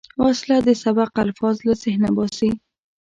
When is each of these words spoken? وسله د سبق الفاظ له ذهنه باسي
وسله 0.23 0.57
د 0.67 0.69
سبق 0.83 1.11
الفاظ 1.25 1.55
له 1.67 1.73
ذهنه 1.83 2.09
باسي 2.17 2.49